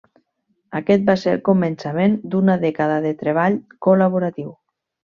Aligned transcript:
Aquest 0.79 1.05
va 1.09 1.15
ser 1.25 1.35
el 1.37 1.43
començament 1.51 2.17
d'una 2.33 2.57
dècada 2.67 2.99
de 3.07 3.15
treball 3.23 3.63
col·laboratiu. 3.89 4.55